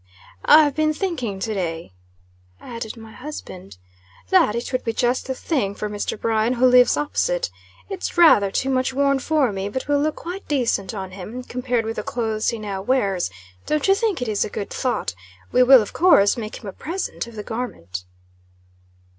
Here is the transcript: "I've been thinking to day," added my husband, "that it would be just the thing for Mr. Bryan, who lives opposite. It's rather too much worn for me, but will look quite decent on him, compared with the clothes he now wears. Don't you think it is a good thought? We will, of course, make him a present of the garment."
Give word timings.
"I've 0.45 0.73
been 0.73 0.95
thinking 0.95 1.39
to 1.41 1.53
day," 1.53 1.93
added 2.59 2.97
my 2.97 3.11
husband, 3.11 3.77
"that 4.31 4.55
it 4.55 4.71
would 4.71 4.83
be 4.83 4.93
just 4.93 5.27
the 5.27 5.35
thing 5.35 5.75
for 5.75 5.91
Mr. 5.91 6.19
Bryan, 6.19 6.53
who 6.53 6.65
lives 6.65 6.97
opposite. 6.97 7.51
It's 7.87 8.17
rather 8.17 8.49
too 8.49 8.71
much 8.71 8.93
worn 8.95 9.19
for 9.19 9.51
me, 9.53 9.69
but 9.69 9.87
will 9.87 9.99
look 10.01 10.15
quite 10.15 10.47
decent 10.47 10.95
on 10.95 11.11
him, 11.11 11.43
compared 11.43 11.85
with 11.85 11.97
the 11.97 12.01
clothes 12.01 12.49
he 12.49 12.57
now 12.57 12.81
wears. 12.81 13.29
Don't 13.67 13.87
you 13.87 13.93
think 13.93 14.23
it 14.23 14.27
is 14.27 14.43
a 14.43 14.49
good 14.49 14.71
thought? 14.71 15.13
We 15.51 15.61
will, 15.61 15.83
of 15.83 15.93
course, 15.93 16.35
make 16.35 16.63
him 16.63 16.65
a 16.67 16.73
present 16.73 17.27
of 17.27 17.35
the 17.35 17.43
garment." 17.43 18.05